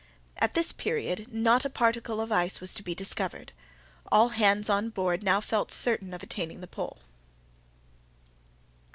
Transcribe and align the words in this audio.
At 0.37 0.55
this 0.55 0.71
period 0.71 1.31
not 1.31 1.63
a 1.63 1.69
particle 1.69 2.19
of 2.21 2.31
ice 2.31 2.59
was 2.59 2.73
to 2.73 2.81
be 2.81 2.95
discovered. 2.95 3.51
All 4.11 4.29
hands 4.29 4.67
on 4.67 4.89
board 4.89 5.21
now 5.21 5.39
felt 5.39 5.71
certain 5.71 6.11
of 6.11 6.23
attaining 6.23 6.59
the 6.59 6.65
pole. 6.65 6.97